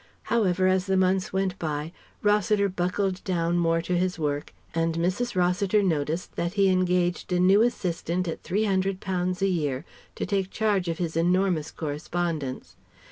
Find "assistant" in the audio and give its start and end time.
7.61-8.27